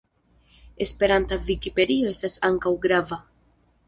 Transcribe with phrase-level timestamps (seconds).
[0.85, 3.19] Esperanta vikipedio estas ankaŭ grava.